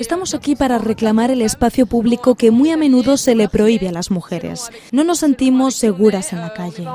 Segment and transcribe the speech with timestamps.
[0.00, 3.92] Estamos aquí para reclamar el espacio público que muy a menudo se le prohíbe a
[3.92, 4.70] las mujeres.
[4.92, 6.86] No nos sentimos seguras en la calle.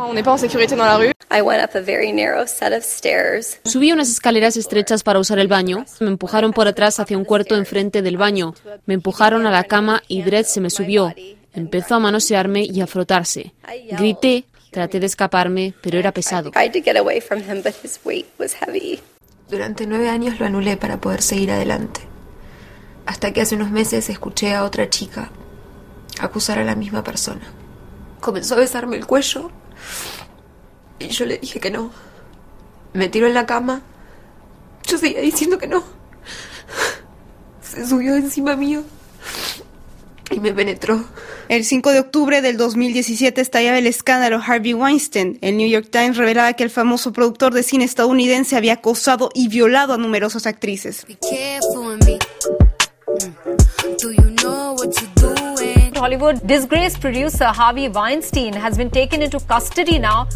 [3.64, 5.86] Subí unas escaleras estrechas para usar el baño.
[6.00, 8.56] Me empujaron por atrás hacia un cuarto enfrente del baño.
[8.88, 11.14] Me empujaron a la cama y Dredd se me subió.
[11.54, 13.54] Empezó a manosearme y a frotarse.
[13.92, 16.52] Grité, traté de escaparme, pero era pesado.
[19.50, 22.02] Durante nueve años lo anulé para poder seguir adelante.
[23.06, 25.30] Hasta que hace unos meses escuché a otra chica
[26.20, 27.48] acusar a la misma persona.
[28.20, 29.50] Comenzó a besarme el cuello
[31.00, 31.92] y yo le dije que no.
[32.92, 33.82] Me tiró en la cama.
[34.84, 35.82] Yo seguía diciendo que no.
[37.62, 38.84] Se subió encima mío
[40.30, 41.06] y me penetró.
[41.50, 45.40] El 5 de octubre del 2017 estallaba el escándalo Harvey Weinstein.
[45.42, 49.48] El New York Times revelaba que el famoso productor de cine estadounidense había acosado y
[49.48, 51.06] violado a numerosas actrices.
[55.98, 60.28] Hollywood disgraced producer Harvey Weinstein has been taken into custody now.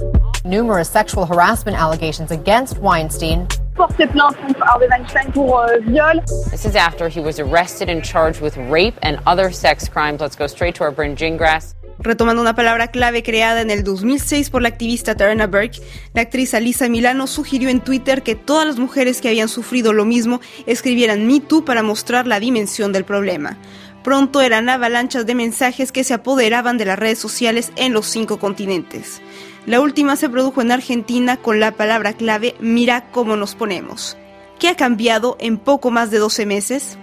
[0.43, 3.47] Numerous sexual harassment allegations against Weinstein
[3.81, 6.21] porté plainte contre Harvey Weinstein pour euh, viol.
[6.51, 10.21] This is after he was arrested and charged with rape and other sex crimes.
[10.21, 11.75] Let's go straight to our Bryn Gingras.
[11.97, 15.81] Retomando una palabra clave creada en el 2006 por la activista Tarana Burke,
[16.13, 20.05] la actriz Alisa Milano sugirió en Twitter que todas las mujeres que habían sufrido lo
[20.05, 23.57] mismo escribieran Me Too para mostrar la dimensión del problema.
[24.03, 28.39] Pronto eran avalanchas de mensajes que se apoderaban de las redes sociales en los cinco
[28.39, 29.21] continentes.
[29.65, 34.17] La última se produjo en Argentina con la palabra clave Mira cómo nos ponemos.
[34.59, 36.97] ¿Qué ha cambiado en poco más de 12 meses?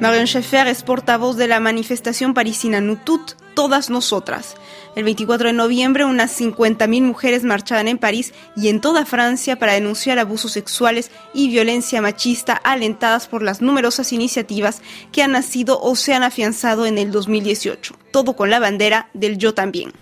[0.00, 4.54] Marion Schaeffer es portavoz de la manifestación parisina Nutut, Todas Nosotras.
[4.94, 9.72] El 24 de noviembre, unas 50.000 mujeres marchaban en París y en toda Francia para
[9.72, 15.96] denunciar abusos sexuales y violencia machista alentadas por las numerosas iniciativas que han nacido o
[15.96, 17.96] se han afianzado en el 2018.
[18.12, 19.92] Todo con la bandera del yo también.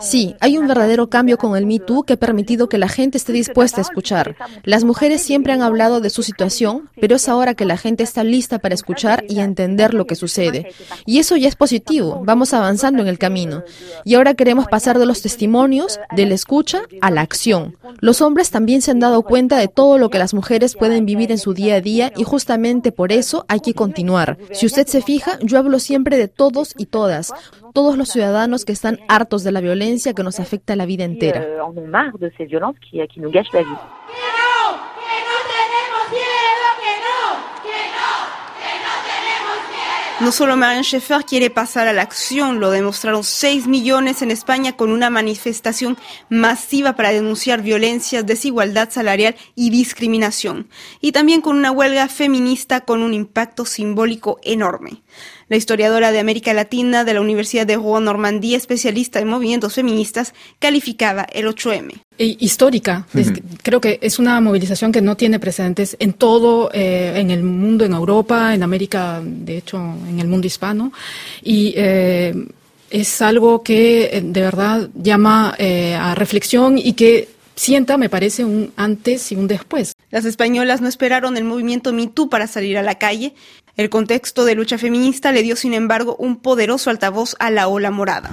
[0.00, 3.16] Sí, hay un verdadero cambio con el Me Too que ha permitido que la gente
[3.16, 4.36] esté dispuesta a escuchar.
[4.64, 8.22] Las mujeres siempre han hablado de su situación, pero es ahora que la gente está
[8.24, 10.72] lista para escuchar y entender lo que sucede.
[11.06, 13.62] Y eso ya es positivo, vamos avanzando en el camino.
[14.04, 17.76] Y ahora queremos pasar de los testimonios, de la escucha, a la acción.
[18.00, 21.32] Los hombres también se han dado cuenta de todo lo que las mujeres pueden vivir
[21.32, 24.36] en su día a día y justamente por eso hay que continuar.
[24.52, 27.32] Si usted se fija, yo hablo siempre de todos y todas,
[27.72, 31.46] todos los ciudadanos que están hartos de la violencia que nos afecta la vida entera.
[40.20, 44.76] No solo Marianne Schaeffer quiere pasar a la acción, lo demostraron 6 millones en España
[44.76, 45.96] con una manifestación
[46.28, 50.68] masiva para denunciar violencias, desigualdad salarial y discriminación,
[51.00, 55.02] y también con una huelga feminista con un impacto simbólico enorme.
[55.48, 60.34] La historiadora de América Latina de la Universidad de Rouen Normandía, especialista en movimientos feministas,
[60.58, 62.02] calificaba el 8M.
[62.22, 63.06] Histórica.
[63.62, 67.86] creo que es una movilización que no tiene precedentes en todo, eh, en el mundo,
[67.86, 70.92] en Europa, en América, de hecho, en el mundo hispano.
[71.42, 72.34] Y eh,
[72.90, 78.70] es algo que eh, de verdad llama a reflexión y que sienta, me parece, un
[78.76, 79.94] antes y un después.
[80.10, 83.34] Las españolas no esperaron el movimiento MeToo para salir a la calle.
[83.78, 87.90] El contexto de lucha feminista le dio, sin embargo, un poderoso altavoz a la ola
[87.90, 88.30] morada.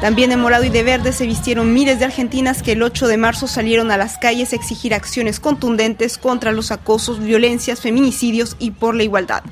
[0.00, 3.18] También de morado y de verde se vistieron miles de argentinas que el 8 de
[3.18, 8.70] marzo salieron a las calles a exigir acciones contundentes contra los acosos, violencias, feminicidios y
[8.70, 9.42] por la igualdad.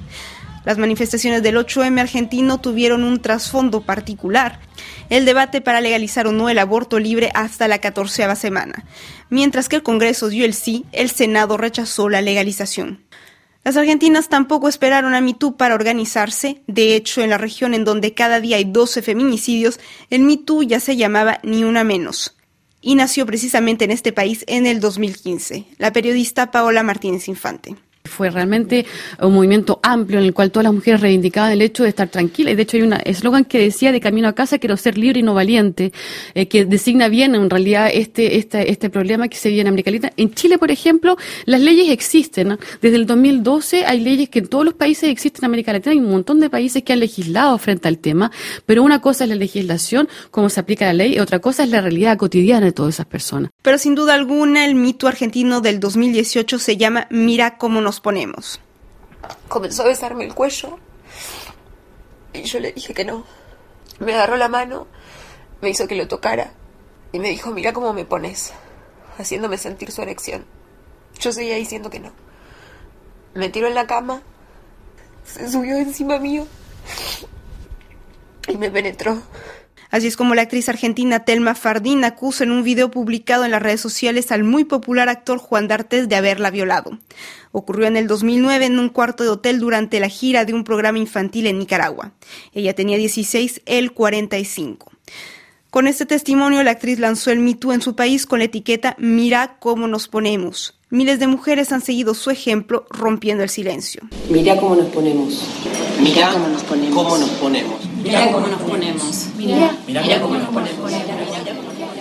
[0.64, 4.58] Las manifestaciones del 8M argentino tuvieron un trasfondo particular,
[5.10, 8.86] el debate para legalizar o no el aborto libre hasta la catorceava semana.
[9.28, 13.04] Mientras que el Congreso dio el sí, el Senado rechazó la legalización.
[13.64, 16.62] Las argentinas tampoco esperaron a MeToo para organizarse.
[16.66, 20.80] De hecho, en la región en donde cada día hay 12 feminicidios, el MeToo ya
[20.80, 22.36] se llamaba Ni Una Menos.
[22.80, 25.66] Y nació precisamente en este país en el 2015.
[25.78, 27.76] La periodista Paola Martínez Infante.
[28.08, 28.86] Fue realmente
[29.20, 32.52] un movimiento amplio en el cual todas las mujeres reivindicaban el hecho de estar tranquilas.
[32.52, 35.20] Y de hecho hay un eslogan que decía de camino a casa quiero ser libre
[35.20, 35.92] y no valiente,
[36.34, 39.90] eh, que designa bien en realidad este, este, este problema que se vive en América
[39.90, 40.12] Latina.
[40.16, 42.58] En Chile, por ejemplo, las leyes existen.
[42.80, 45.92] Desde el 2012 hay leyes que en todos los países existen en América Latina.
[45.92, 48.30] Hay un montón de países que han legislado frente al tema,
[48.66, 51.70] pero una cosa es la legislación, cómo se aplica la ley, y otra cosa es
[51.70, 53.50] la realidad cotidiana de todas esas personas.
[53.62, 58.60] Pero sin duda alguna, el mito argentino del 2018 se llama Mira cómo nos ponemos.
[59.48, 60.78] Comenzó a besarme el cuello
[62.32, 63.24] y yo le dije que no.
[63.98, 64.86] Me agarró la mano,
[65.60, 66.52] me hizo que lo tocara
[67.12, 68.52] y me dijo, mira cómo me pones,
[69.18, 70.44] haciéndome sentir su erección.
[71.18, 72.12] Yo seguía diciendo que no.
[73.34, 74.22] Me tiró en la cama,
[75.24, 76.46] se subió encima mío
[78.46, 79.20] y me penetró.
[79.90, 83.62] Así es como la actriz argentina Telma Fardín acusa en un video publicado en las
[83.62, 86.98] redes sociales al muy popular actor Juan D'Artes de haberla violado.
[87.52, 90.98] Ocurrió en el 2009 en un cuarto de hotel durante la gira de un programa
[90.98, 92.12] infantil en Nicaragua.
[92.52, 94.92] Ella tenía 16, él 45.
[95.70, 98.94] Con este testimonio, la actriz lanzó el Me Too en su país con la etiqueta
[98.98, 100.78] Mira cómo nos ponemos.
[100.90, 104.02] Miles de mujeres han seguido su ejemplo rompiendo el silencio.
[104.30, 105.46] Mira cómo nos ponemos.
[106.00, 106.94] Mira cómo nos ponemos.
[106.94, 107.87] Cómo nos ponemos.
[108.02, 109.28] Mira cómo nos ponemos.
[109.36, 110.92] Mira, cómo nos ponemos.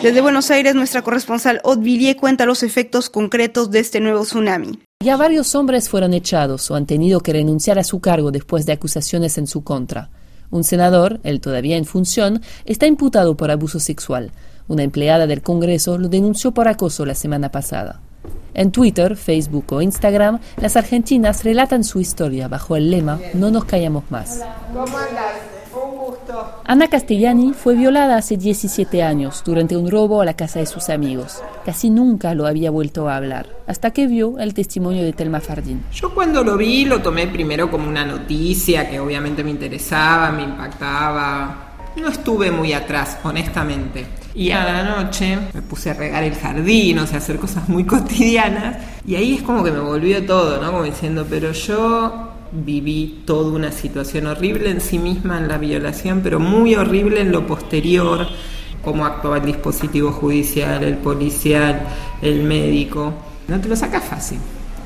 [0.01, 4.79] Desde Buenos Aires, nuestra corresponsal Villiers cuenta los efectos concretos de este nuevo tsunami.
[5.03, 8.73] Ya varios hombres fueron echados o han tenido que renunciar a su cargo después de
[8.73, 10.09] acusaciones en su contra.
[10.49, 14.31] Un senador, el todavía en función, está imputado por abuso sexual.
[14.67, 18.01] Una empleada del Congreso lo denunció por acoso la semana pasada.
[18.53, 23.65] En Twitter, Facebook o Instagram, las argentinas relatan su historia bajo el lema No nos
[23.65, 24.41] callamos más.
[26.65, 30.89] Ana Castellani fue violada hace 17 años durante un robo a la casa de sus
[30.89, 31.41] amigos.
[31.65, 35.83] Casi nunca lo había vuelto a hablar, hasta que vio el testimonio de Telma Fardín.
[35.91, 40.43] Yo cuando lo vi lo tomé primero como una noticia que obviamente me interesaba, me
[40.43, 41.63] impactaba.
[41.95, 44.05] No estuve muy atrás, honestamente.
[44.35, 47.83] Y a la noche me puse a regar el jardín, o sea, hacer cosas muy
[47.85, 48.77] cotidianas.
[49.05, 50.71] Y ahí es como que me volvió todo, ¿no?
[50.71, 56.21] Como diciendo, pero yo viví toda una situación horrible en sí misma en la violación,
[56.23, 58.27] pero muy horrible en lo posterior,
[58.83, 61.81] cómo actuaba el dispositivo judicial, el policial,
[62.21, 63.13] el médico.
[63.47, 64.39] No te lo saca fácil.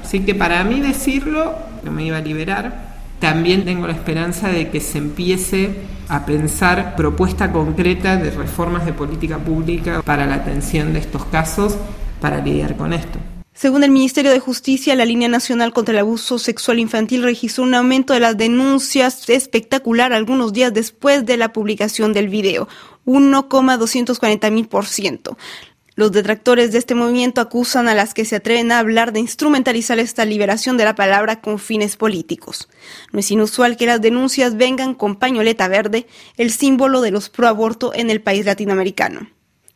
[0.04, 1.54] Así que para mí decirlo,
[1.84, 2.92] no me iba a liberar.
[3.19, 5.75] También tengo la esperanza de que se empiece
[6.10, 11.78] a pensar propuesta concreta de reformas de política pública para la atención de estos casos,
[12.19, 13.19] para lidiar con esto.
[13.62, 17.75] Según el Ministerio de Justicia, la Línea Nacional contra el Abuso Sexual Infantil registró un
[17.75, 22.68] aumento de las denuncias espectacular algunos días después de la publicación del video,
[23.06, 25.38] 1,240 mil por ciento.
[25.94, 30.00] Los detractores de este movimiento acusan a las que se atreven a hablar de instrumentalizar
[30.00, 32.68] esta liberación de la palabra con fines políticos.
[33.12, 37.94] No es inusual que las denuncias vengan con pañoleta verde, el símbolo de los proaborto
[37.94, 39.28] en el país latinoamericano.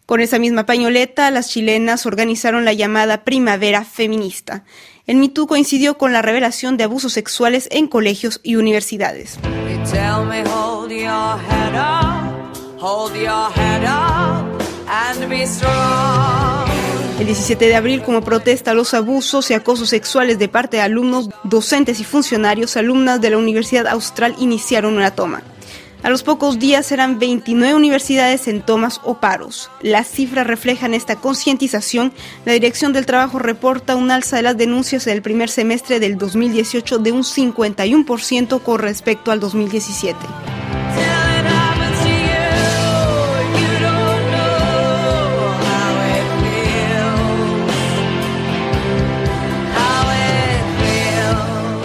[0.05, 4.63] Con esa misma pañoleta, las chilenas organizaron la llamada Primavera Feminista.
[5.07, 9.39] El MeToo coincidió con la revelación de abusos sexuales en colegios y universidades.
[17.19, 20.83] El 17 de abril, como protesta a los abusos y acosos sexuales de parte de
[20.83, 25.41] alumnos, docentes y funcionarios, alumnas de la Universidad Austral iniciaron una toma.
[26.05, 29.71] A los pocos días serán 29 universidades en tomas o paros.
[29.81, 32.13] Las cifras reflejan esta concientización.
[32.45, 36.99] La Dirección del Trabajo reporta un alza de las denuncias del primer semestre del 2018
[36.99, 40.15] de un 51% con respecto al 2017.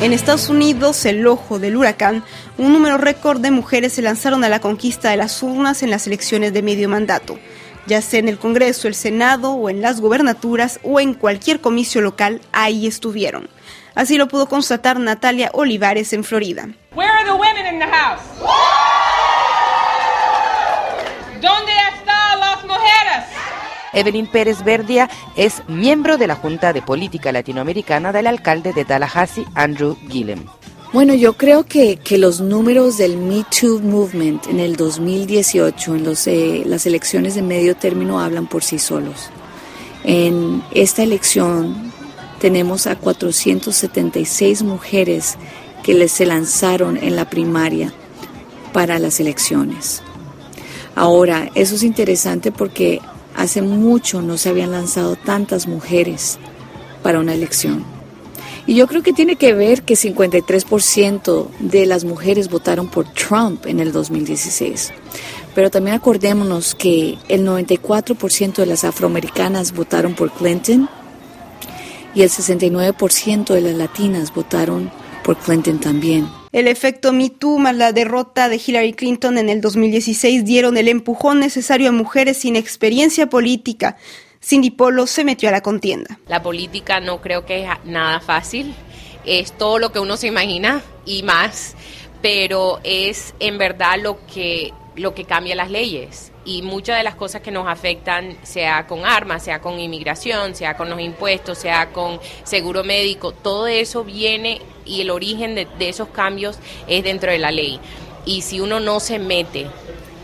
[0.01, 2.25] En Estados Unidos, el ojo del huracán,
[2.57, 6.07] un número récord de mujeres se lanzaron a la conquista de las urnas en las
[6.07, 7.39] elecciones de medio mandato,
[7.87, 12.01] ya sea en el Congreso, el Senado o en las gobernaturas o en cualquier comicio
[12.01, 13.51] local, ahí estuvieron.
[13.95, 16.71] Así lo pudo constatar Natalia Olivares en Florida.
[21.43, 23.27] ¿Dónde están las mujeres?
[24.01, 29.47] Evelyn Pérez Verdia es miembro de la Junta de Política Latinoamericana del alcalde de Tallahassee,
[29.55, 30.47] Andrew Gillem.
[30.95, 36.05] Bueno, yo creo que, que los números del Me Too Movement en el 2018, en
[36.05, 39.29] los, eh, las elecciones de medio término, hablan por sí solos.
[40.03, 41.93] En esta elección
[42.41, 45.37] tenemos a 476 mujeres
[45.83, 47.93] que se lanzaron en la primaria
[48.73, 50.03] para las elecciones.
[50.97, 53.01] Ahora, eso es interesante porque
[53.37, 56.39] Hace mucho no se habían lanzado tantas mujeres
[57.03, 57.85] para una elección.
[58.67, 63.67] Y yo creo que tiene que ver que 53% de las mujeres votaron por Trump
[63.67, 64.93] en el 2016.
[65.55, 70.89] Pero también acordémonos que el 94% de las afroamericanas votaron por Clinton
[72.15, 74.91] y el 69% de las latinas votaron
[75.25, 76.40] por Clinton también.
[76.53, 80.89] El efecto Me Too más la derrota de Hillary Clinton en el 2016 dieron el
[80.89, 83.97] empujón necesario a mujeres sin experiencia política.
[84.43, 86.19] Cindy Polo se metió a la contienda.
[86.27, 88.75] La política no creo que es nada fácil,
[89.25, 91.77] es todo lo que uno se imagina y más,
[92.21, 97.15] pero es en verdad lo que, lo que cambia las leyes y muchas de las
[97.15, 101.93] cosas que nos afectan, sea con armas, sea con inmigración, sea con los impuestos, sea
[101.93, 107.39] con seguro médico, todo eso viene y el origen de, esos cambios es dentro de
[107.39, 107.79] la ley.
[108.27, 109.67] Y si uno no se mete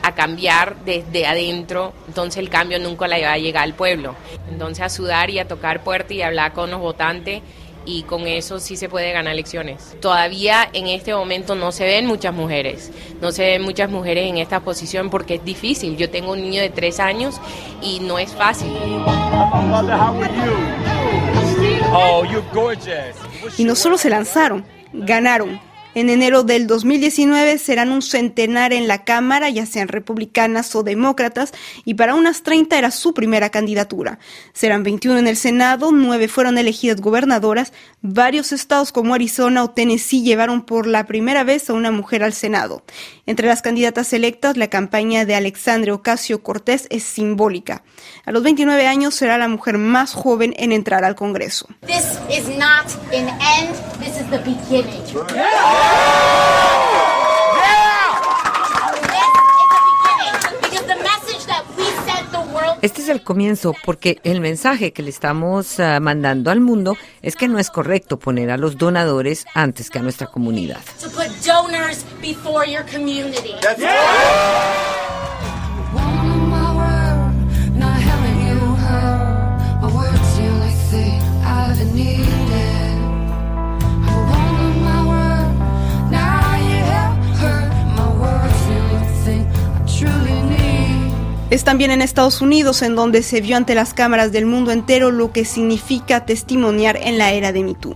[0.02, 4.14] a cambiar desde adentro, entonces el cambio nunca le va a llegar al pueblo.
[4.50, 7.42] Entonces a sudar y a tocar puerta y hablar con los votantes
[7.87, 9.96] y con eso sí se puede ganar elecciones.
[10.00, 14.38] Todavía en este momento no se ven muchas mujeres, no se ven muchas mujeres en
[14.38, 15.96] esta posición porque es difícil.
[15.96, 17.40] Yo tengo un niño de tres años
[17.80, 18.73] y no es fácil.
[23.57, 25.61] Y no solo se lanzaron, ganaron.
[25.97, 31.55] En enero del 2019 serán un centenar en la Cámara, ya sean republicanas o demócratas,
[31.87, 34.19] y para unas 30 era su primera candidatura.
[34.53, 37.73] Serán 21 en el Senado, 9 fueron elegidas gobernadoras,
[38.03, 42.35] varios estados como Arizona o Tennessee llevaron por la primera vez a una mujer al
[42.35, 42.83] Senado.
[43.25, 47.85] Entre las candidatas electas, la campaña de Alexandre Ocasio Cortés es simbólica.
[48.26, 51.69] A los 29 años será la mujer más joven en entrar al Congreso.
[62.87, 67.35] Este es el comienzo porque el mensaje que le estamos ah, mandando al mundo es
[67.35, 70.78] que no es correcto poner a los donadores antes que a nuestra comunidad.
[91.49, 95.12] Es también en Estados Unidos en donde se vio ante las cámaras del mundo entero
[95.12, 97.95] lo que significa testimoniar en la era de MeToo.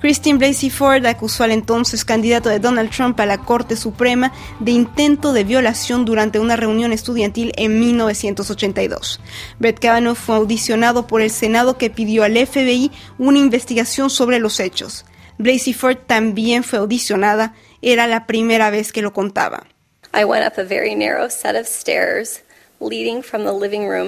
[0.00, 4.72] Christine Blasey Ford acusó al entonces candidato de Donald Trump a la Corte Suprema de
[4.72, 9.20] intento de violación durante una reunión estudiantil en 1982.
[9.60, 14.58] Brett Kavanaugh fue audicionado por el Senado que pidió al FBI una investigación sobre los
[14.58, 15.04] hechos.
[15.38, 19.68] Blasey Ford también fue audicionada, era la primera vez que lo contaba.
[20.12, 22.42] I went up a very narrow set of stairs.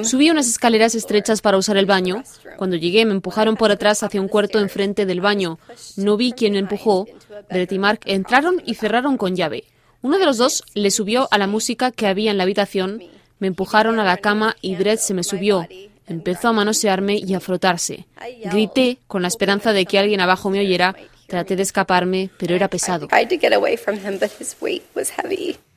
[0.05, 2.23] Subí unas escaleras estrechas para usar el baño.
[2.57, 5.59] Cuando llegué me empujaron por atrás hacia un cuarto enfrente del baño.
[5.97, 7.07] No vi quién me empujó.
[7.51, 9.65] Brett y Mark entraron y cerraron con llave.
[10.03, 13.03] Uno de los dos le subió a la música que había en la habitación.
[13.39, 15.67] Me empujaron a la cama y Brett se me subió.
[16.07, 18.07] Empezó a manosearme y a frotarse.
[18.45, 20.97] Grité con la esperanza de que alguien abajo me oyera
[21.31, 23.07] Traté de escaparme, pero era pesado.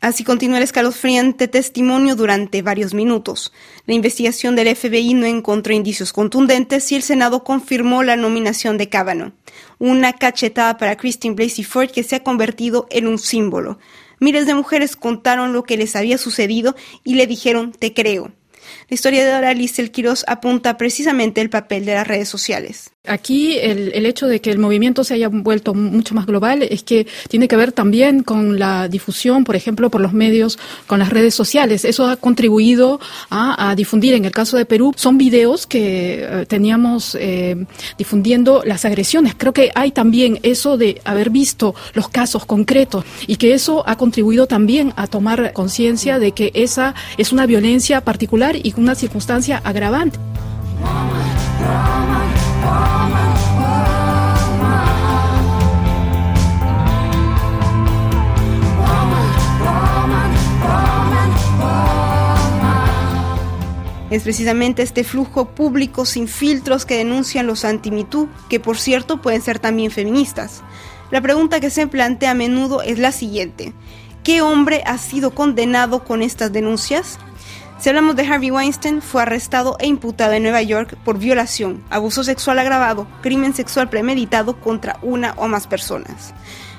[0.01, 3.53] Así continúa el escalofriante testimonio durante varios minutos.
[3.85, 8.89] La investigación del FBI no encontró indicios contundentes y el Senado confirmó la nominación de
[8.89, 9.33] Kavanaugh.
[9.77, 13.77] Una cachetada para Christine Blasey Ford que se ha convertido en un símbolo.
[14.19, 18.31] Miles de mujeres contaron lo que les había sucedido y le dijeron te creo.
[18.89, 22.92] La historiadora Lizel Quiroz apunta precisamente el papel de las redes sociales.
[23.05, 27.05] Aquí el, hecho de que el movimiento se haya vuelto mucho más global es que
[27.27, 30.57] tiene que ver también con la difusión, por ejemplo, por los medios,
[30.87, 31.83] con las redes sociales.
[31.83, 34.13] Eso ha contribuido a, difundir.
[34.13, 37.65] En el caso de Perú, son videos que eh, teníamos eh,
[37.97, 39.35] difundiendo las agresiones.
[39.37, 43.97] Creo que hay también eso de haber visto los casos concretos y que eso ha
[43.97, 49.57] contribuido también a tomar conciencia de que esa es una violencia particular y una circunstancia
[49.57, 50.19] agravante.
[64.13, 69.41] Es precisamente este flujo público sin filtros que denuncian los anti-MeToo, que por cierto pueden
[69.41, 70.61] ser también feministas.
[71.09, 73.73] La pregunta que se plantea a menudo es la siguiente.
[74.23, 77.17] ¿Qué hombre ha sido condenado con estas denuncias?
[77.83, 82.23] Si hablamos de Harvey Weinstein, fue arrestado e imputado en Nueva York por violación, abuso
[82.23, 86.33] sexual agravado, crimen sexual premeditado contra una o más personas.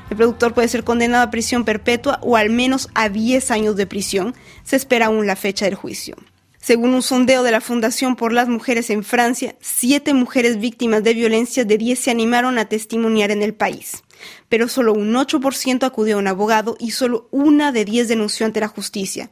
[0.09, 3.87] El productor puede ser condenado a prisión perpetua o al menos a 10 años de
[3.87, 4.35] prisión.
[4.63, 6.17] Se espera aún la fecha del juicio.
[6.59, 11.13] Según un sondeo de la Fundación por las Mujeres en Francia, siete mujeres víctimas de
[11.13, 14.05] violencia de 10 se animaron a testimoniar en el país.
[14.49, 18.61] Pero solo un 8% acudió a un abogado y solo una de 10 denunció ante
[18.61, 19.29] la justicia.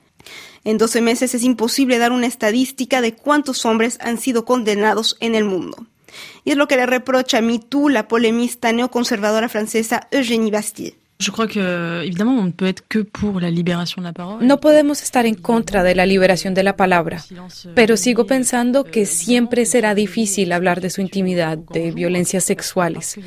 [0.64, 5.35] En 12 meses es imposible dar una estadística de cuántos hombres han sido condenados en
[5.35, 5.87] el mundo.
[6.45, 11.02] Y es lo que le reprocha a MeToo la polemista neoconservadora francesa Eugénie Bastille.
[14.41, 17.25] No podemos estar en contra de la liberación de la palabra,
[17.75, 23.19] pero sigo pensando que siempre será difícil hablar de su intimidad, de violencias sexuales.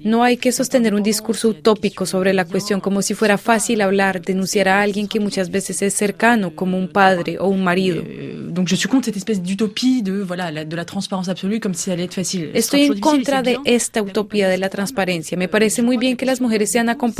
[0.00, 4.22] No hay que sostener un discurso utópico sobre la cuestión como si fuera fácil hablar,
[4.22, 8.02] denunciar a alguien que muchas veces es cercano, como un padre o un marido.
[12.54, 15.36] Estoy en contra de esta utopía de la transparencia.
[15.36, 17.17] Me parece muy bien que las mujeres sean acompañadas.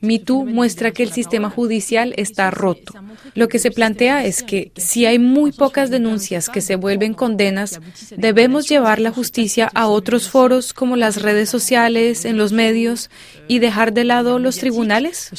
[0.00, 2.94] MeToo muestra que el sistema judicial está roto.
[3.34, 7.80] Lo que se plantea es que si hay muy pocas denuncias que se vuelven condenas,
[8.16, 13.10] debemos llevar la justicia a otros foros como las redes sociales, en los medios
[13.48, 15.30] y dejar de lado los tribunales.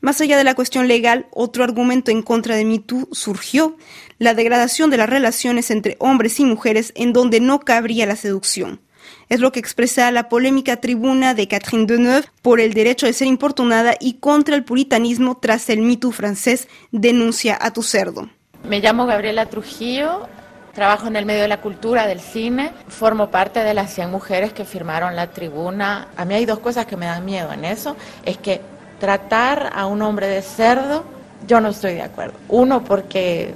[0.00, 3.76] Más allá de la cuestión legal, otro argumento en contra de MeToo surgió,
[4.18, 8.80] la degradación de las relaciones entre hombres y mujeres en donde no cabría la seducción.
[9.30, 13.28] Es lo que expresa la polémica tribuna de Catherine Deneuve por el derecho de ser
[13.28, 18.28] importunada y contra el puritanismo tras el mito francés Denuncia a tu cerdo.
[18.64, 20.26] Me llamo Gabriela Trujillo,
[20.74, 24.52] trabajo en el medio de la cultura, del cine, formo parte de las 100 mujeres
[24.52, 26.08] que firmaron la tribuna.
[26.16, 28.60] A mí hay dos cosas que me dan miedo en eso, es que
[28.98, 31.04] tratar a un hombre de cerdo,
[31.46, 32.34] yo no estoy de acuerdo.
[32.48, 33.54] Uno, porque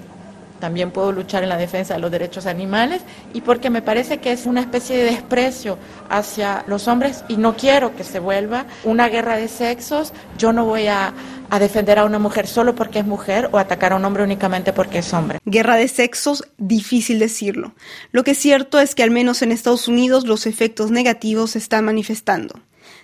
[0.61, 4.33] también puedo luchar en la defensa de los derechos animales y porque me parece que
[4.33, 9.09] es una especie de desprecio hacia los hombres y no quiero que se vuelva una
[9.09, 10.13] guerra de sexos.
[10.39, 11.13] Yo no voy a,
[11.59, 14.99] defender a una mujer solo porque es mujer o atacar a un hombre únicamente porque
[14.99, 15.39] es hombre.
[15.45, 17.75] Guerra de sexos, difícil decirlo.
[18.11, 21.59] Lo que es cierto es que al menos en Estados Unidos los efectos negativos se
[21.59, 22.55] están manifestando.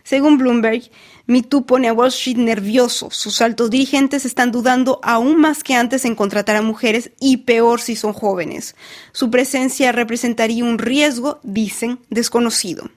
[0.05, 0.91] Según Bloomberg,
[1.27, 3.11] MeToo pone a Wall Street nervioso.
[3.11, 7.81] Sus altos dirigentes están dudando aún más que antes en contratar a mujeres y peor
[7.81, 8.75] si son jóvenes.
[9.13, 12.91] Su presencia representaría un riesgo, dicen, desconocido.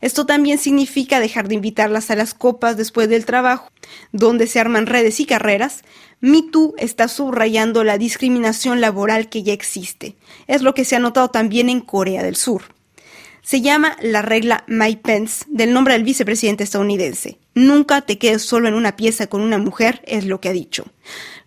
[0.00, 3.70] Esto también significa dejar de invitarlas a las copas después del trabajo,
[4.12, 5.82] donde se arman redes y carreras.
[6.20, 10.16] MeToo está subrayando la discriminación laboral que ya existe.
[10.46, 12.62] Es lo que se ha notado también en Corea del Sur
[13.42, 17.38] se llama la regla Mike Pence, del nombre del vicepresidente estadounidense.
[17.54, 20.86] Nunca te quedes solo en una pieza con una mujer, es lo que ha dicho.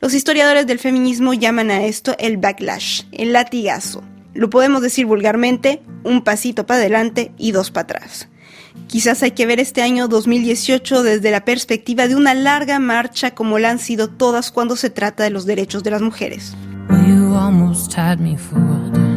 [0.02, 4.04] Los historiadores del feminismo llaman a esto el backlash, el latigazo.
[4.34, 8.28] Lo podemos decir vulgarmente, un pasito para adelante y dos para atrás.
[8.88, 13.58] Quizás hay que ver este año 2018 desde la perspectiva de una larga marcha como
[13.58, 16.56] la han sido todas cuando se trata de los derechos de las mujeres.
[18.20, 19.15] me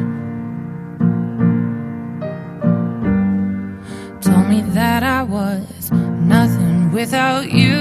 [5.00, 7.78] that I was nothing without you.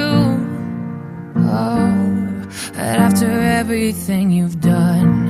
[1.36, 5.25] Oh, but after everything you've done.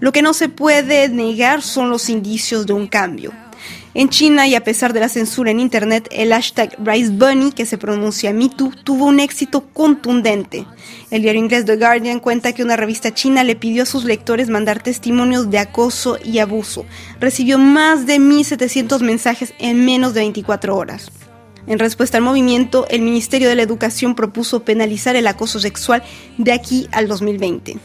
[0.00, 3.45] Lo que no se puede negar son los indicios de un cambio.
[3.94, 7.78] En China, y a pesar de la censura en Internet, el hashtag RiceBunny, que se
[7.78, 10.66] pronuncia MeToo, tuvo un éxito contundente.
[11.10, 14.48] El diario inglés The Guardian cuenta que una revista china le pidió a sus lectores
[14.48, 16.84] mandar testimonios de acoso y abuso.
[17.20, 21.10] Recibió más de 1.700 mensajes en menos de 24 horas.
[21.66, 26.02] En respuesta al movimiento, el Ministerio de la Educación propuso penalizar el acoso sexual
[26.38, 27.76] de aquí al 2020.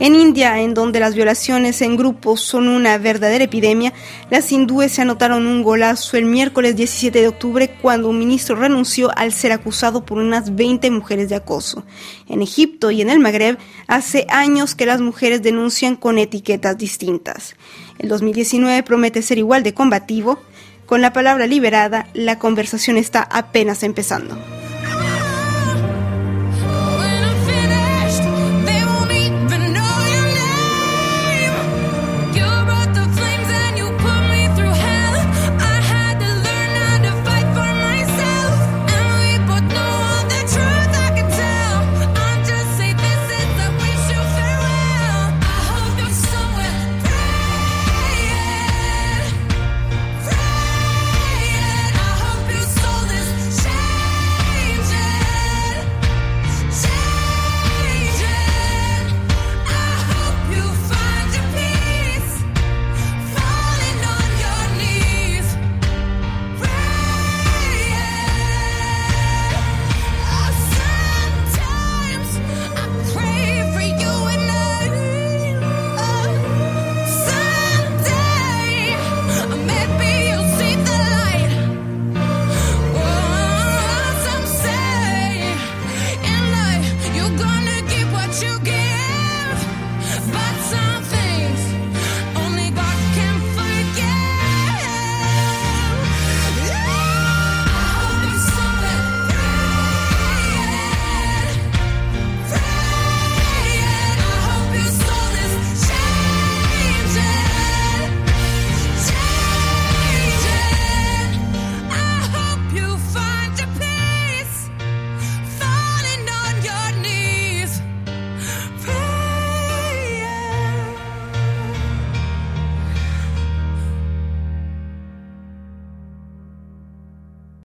[0.00, 3.92] En India, en donde las violaciones en grupos son una verdadera epidemia,
[4.30, 9.10] las hindúes se anotaron un golazo el miércoles 17 de octubre cuando un ministro renunció
[9.14, 11.84] al ser acusado por unas 20 mujeres de acoso.
[12.30, 13.58] En Egipto y en el Magreb,
[13.88, 17.54] hace años que las mujeres denuncian con etiquetas distintas.
[17.98, 20.38] El 2019 promete ser igual de combativo.
[20.86, 24.38] Con la palabra liberada, la conversación está apenas empezando.